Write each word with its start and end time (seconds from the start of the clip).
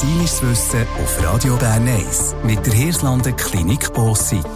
Medizinisches 0.00 0.42
Wissen 0.42 0.86
auf 1.02 1.22
Radio 1.22 1.56
Bern 1.56 1.86
1 1.86 2.34
mit 2.42 2.64
der 2.64 2.72
Hirslanden 2.72 3.36
Klinik 3.36 3.92
Bossit. 3.92 4.46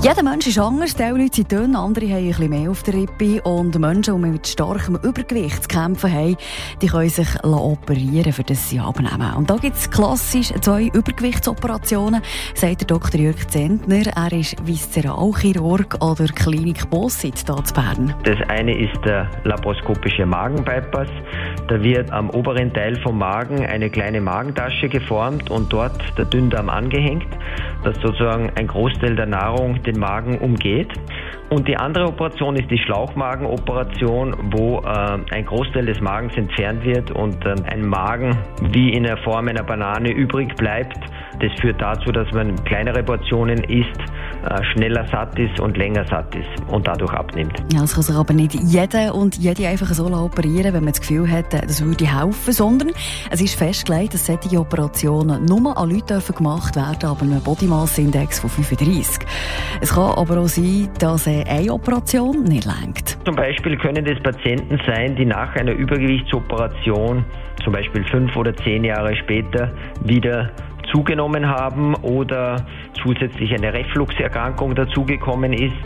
Jeder 0.00 0.22
Mensch 0.22 0.46
ist 0.46 0.60
anders. 0.60 0.94
Die 0.94 1.02
Leute 1.02 1.34
sind 1.34 1.50
dünn, 1.50 1.74
andere 1.74 2.06
haben 2.06 2.18
ein 2.18 2.28
bisschen 2.28 2.50
mehr 2.50 2.70
auf 2.70 2.84
der 2.84 2.94
Rippe. 2.94 3.42
Und 3.42 3.76
Menschen, 3.80 4.22
die 4.22 4.30
mit 4.30 4.46
starkem 4.46 4.94
Übergewicht 4.94 5.64
zu 5.64 5.68
kämpfen 5.68 6.12
haben, 6.12 6.36
die 6.80 6.86
können 6.86 7.08
sich 7.08 7.26
operieren 7.42 8.32
für 8.32 8.44
das 8.44 8.70
sie 8.70 8.78
abnehmen. 8.78 9.34
Und 9.36 9.50
da 9.50 9.56
gibt 9.56 9.74
es 9.74 9.90
klassisch 9.90 10.52
zwei 10.60 10.84
Übergewichtsoperationen, 10.84 12.22
sagt 12.54 12.82
der 12.82 12.86
Dr. 12.86 13.20
Jörg 13.20 13.44
Zentner. 13.48 14.06
Er 14.14 14.32
ist 14.32 14.64
Viszeralchirurg 14.64 15.96
an 16.00 16.14
der 16.14 16.28
Klinik 16.28 16.88
Bossit 16.90 17.44
hier 17.44 17.64
zu 17.64 17.74
Bern. 17.74 18.14
Das 18.22 18.38
eine 18.48 18.78
ist 18.78 19.04
der 19.04 19.28
laparoskopische 19.42 20.24
Magenbypass. 20.24 21.08
Da 21.66 21.82
wird 21.82 22.10
am 22.12 22.30
oberen 22.30 22.72
Teil 22.72 23.00
vom 23.02 23.18
Magen 23.18 23.66
eine 23.66 23.90
kleine 23.90 24.20
Magentasche 24.20 24.88
geformt 24.88 25.50
und 25.50 25.72
dort 25.72 26.00
der 26.16 26.24
Dünndarm 26.24 26.68
angehängt, 26.68 27.26
dass 27.82 27.96
sozusagen 28.00 28.50
ein 28.54 28.68
Großteil 28.68 29.16
der 29.16 29.26
Nahrung 29.26 29.82
den 29.88 29.97
Magen 29.98 30.38
umgeht. 30.38 30.92
Und 31.50 31.66
die 31.66 31.76
andere 31.76 32.06
Operation 32.06 32.56
ist 32.56 32.70
die 32.70 32.78
Schlauchmagenoperation, 32.78 34.36
wo 34.52 34.80
äh, 34.80 35.18
ein 35.34 35.46
Großteil 35.46 35.86
des 35.86 36.00
Magens 36.00 36.36
entfernt 36.36 36.84
wird 36.84 37.10
und 37.10 37.44
äh, 37.44 37.54
ein 37.70 37.86
Magen 37.88 38.36
wie 38.70 38.90
in 38.90 39.04
der 39.04 39.16
Form 39.18 39.48
einer 39.48 39.64
Banane 39.64 40.10
übrig 40.12 40.54
bleibt. 40.56 40.98
Das 41.40 41.52
führt 41.60 41.80
dazu, 41.80 42.12
dass 42.12 42.30
man 42.32 42.54
kleinere 42.64 43.02
Portionen 43.02 43.64
isst, 43.64 44.00
schneller 44.72 45.06
satt 45.10 45.38
ist 45.38 45.60
und 45.60 45.76
länger 45.76 46.04
satt 46.06 46.34
ist 46.34 46.48
und 46.68 46.86
dadurch 46.86 47.12
abnimmt. 47.12 47.54
Ja, 47.72 47.82
es 47.84 47.94
kann 47.94 48.02
sich 48.02 48.16
aber 48.16 48.34
nicht 48.34 48.54
jeder 48.54 49.14
und 49.14 49.36
jede 49.36 49.66
einfach 49.66 49.88
so 49.88 50.06
operieren, 50.06 50.74
wenn 50.74 50.84
man 50.84 50.92
das 50.92 51.00
Gefühl 51.00 51.30
hat, 51.30 51.52
äh, 51.54 51.60
das 51.62 51.84
würde 51.84 52.06
helfen, 52.06 52.52
sondern 52.52 52.90
es 53.30 53.40
ist 53.40 53.58
festgelegt, 53.58 54.14
dass 54.14 54.26
solche 54.26 54.58
Operationen 54.58 55.44
nur 55.44 55.76
an 55.76 55.90
Leute 55.90 56.20
gemacht 56.32 56.76
werden, 56.76 57.08
aber 57.08 57.22
einem 57.22 57.42
Body 57.42 57.66
Mass 57.66 57.98
Index 57.98 58.40
von 58.40 58.50
35. 58.50 59.26
Es 59.80 59.94
kann 59.94 60.12
aber 60.16 60.38
auch 60.38 60.48
sein, 60.48 60.88
dass 60.98 61.26
eine 61.26 61.72
Operation 61.72 62.44
nicht 62.44 62.66
lenkt. 62.66 63.18
Zum 63.24 63.36
Beispiel 63.36 63.76
können 63.76 64.06
es 64.06 64.22
Patienten 64.22 64.80
sein, 64.86 65.16
die 65.16 65.24
nach 65.24 65.54
einer 65.54 65.72
Übergewichtsoperation, 65.72 67.24
zum 67.62 67.72
Beispiel 67.72 68.04
fünf 68.04 68.34
oder 68.36 68.54
zehn 68.56 68.84
Jahre 68.84 69.14
später, 69.16 69.70
wieder 70.04 70.50
zugenommen 70.92 71.48
haben 71.48 71.94
oder 71.96 72.56
zusätzlich 73.02 73.52
eine 73.54 73.72
Refluxerkrankung 73.72 74.74
dazugekommen 74.74 75.52
ist. 75.52 75.76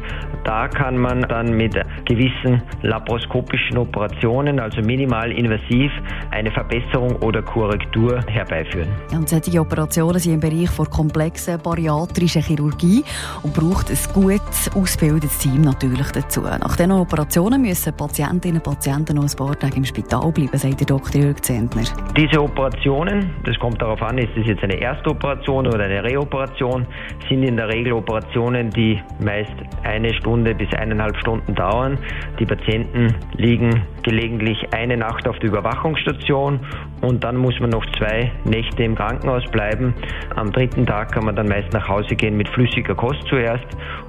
Da 0.45 0.69
kann 0.69 0.97
man 0.97 1.23
dann 1.23 1.57
mit 1.57 1.75
gewissen 2.07 2.63
laparoskopischen 2.83 3.79
Operationen, 3.79 4.59
also 4.59 4.81
minimal 4.81 5.31
invasiv, 5.33 5.91
eine 6.31 6.51
Verbesserung 6.51 7.17
oder 7.17 7.43
Korrektur 7.43 8.21
herbeiführen. 8.27 8.89
Und 9.13 9.29
solche 9.29 9.61
Operationen 9.61 10.19
sind 10.19 10.35
im 10.35 10.41
Bereich 10.41 10.71
von 10.71 10.89
komplexen 10.89 11.61
bariatrischen 11.63 12.43
Chirurgie 12.43 13.05
und 13.43 13.55
braucht 13.55 13.91
ein 13.91 13.99
gut 14.15 14.41
ausgebildetes 14.75 15.39
Team 15.39 15.63
natürlich 15.63 16.11
dazu. 16.13 16.43
Nach 16.43 16.77
diesen 16.77 16.93
Operationen 16.93 17.63
müssen 17.63 17.95
Patientinnen 17.95 18.57
und 18.57 18.65
Patienten 18.65 19.17
noch 19.17 19.25
ein 19.25 19.37
paar 19.37 19.59
Tage 19.59 19.77
im 19.77 19.85
Spital 19.85 20.33
bleiben, 20.33 20.57
sagt 20.57 20.81
der 20.81 20.87
Dr. 20.87 21.23
Jörg 21.23 21.41
Zentner. 21.43 21.83
Diese 22.17 22.43
Operationen, 22.43 23.31
das 23.45 23.59
kommt 23.59 23.81
darauf 23.81 24.03
an, 24.03 24.19
ist 24.19 24.31
das 24.37 24.47
jetzt 24.47 24.63
eine 24.63 24.79
Erstoperation 24.93 25.67
oder 25.67 25.85
eine 25.85 26.05
Reoperation, 26.05 26.87
sind 27.29 27.43
in 27.43 27.57
der 27.57 27.69
Regel 27.69 27.93
Operationen, 27.93 28.71
die 28.71 29.01
meist 29.21 29.53
eine 29.85 30.13
Stunde 30.15 30.55
bis 30.55 30.73
eineinhalb 30.75 31.17
Stunden 31.17 31.55
dauern. 31.55 31.99
Die 32.39 32.47
Patienten 32.47 33.15
liegen 33.37 33.83
gelegentlich 34.03 34.59
eine 34.73 34.97
Nacht 34.97 35.27
auf 35.29 35.39
der 35.39 35.51
Überwachungsstation 35.51 36.61
und 37.01 37.25
dann 37.25 37.37
muss 37.37 37.59
man 37.61 37.71
noch 37.71 37.85
zwei 37.99 38.31
Nächte 38.45 38.83
im 38.83 38.95
Krankenhaus 38.95 39.45
bleiben. 39.51 39.95
Am 40.37 40.53
dritten 40.53 40.87
Tag 40.87 41.13
kann 41.13 41.25
man 41.25 41.37
dann 41.37 41.49
meist 41.49 41.73
nach 41.73 41.89
Hause 41.89 42.15
gehen 42.15 42.37
mit 42.37 42.49
flüssiger 42.49 42.95
Kost 42.95 43.23
zuerst 43.29 43.67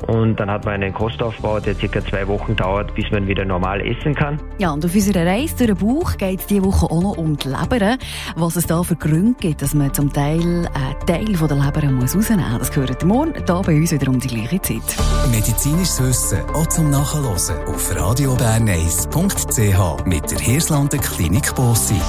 und 0.08 0.40
dann 0.40 0.50
hat 0.50 0.66
man 0.66 0.76
einen 0.76 0.94
Kostaufbau, 0.94 1.60
der 1.60 1.76
circa 1.76 2.02
zwei 2.02 2.28
Wochen 2.28 2.56
dauert, 2.56 2.94
bis 2.96 3.10
man 3.12 3.28
wieder 3.28 3.46
normal 3.46 3.82
essen 3.82 4.16
kann. 4.16 4.40
Ja, 4.58 4.72
und 4.72 4.84
auf 4.84 4.94
unserer 4.94 5.26
Reise 5.26 5.68
durch 5.68 5.80
den 5.80 5.88
Bauch 5.88 6.18
geht 6.18 6.40
es 6.40 6.48
diese 6.48 6.66
Woche 6.66 6.86
auch 6.88 7.02
noch 7.02 7.18
um 7.18 7.38
die 7.38 7.48
Leber. 7.48 7.98
Was 8.36 8.56
es 8.56 8.68
da 8.68 8.84
für 8.84 8.96
Gründe 8.96 9.36
gibt, 9.40 9.62
dass 9.62 9.74
man 9.74 9.94
zum 9.94 10.12
Teil 10.12 10.68
einen 10.74 11.00
Teil 11.06 11.36
von 11.36 11.48
der 11.48 11.58
Leber 11.58 11.92
muss 11.92 12.16
rausnehmen 12.16 12.52
muss, 12.52 12.60
das 12.60 12.72
gehört 12.72 13.04
morgen 13.04 13.34
hier 13.34 13.44
bei 13.44 13.76
uns 13.76 13.92
wieder 13.92 14.08
um 14.10 14.20
die 14.20 14.28
gleiche 14.28 14.62
Zeit. 14.62 14.82
Medizinisches 15.32 16.02
Wissen 16.02 16.42
auch 16.54 16.68
zum 16.68 16.90
Nachhören 16.90 17.38
auf 17.68 17.96
radioberneiss.ch 17.96 20.06
mit 20.06 20.32
der 20.32 20.40
Hirslanden 20.40 21.02
Klinik 21.02 21.54
Bossit. 21.56 22.02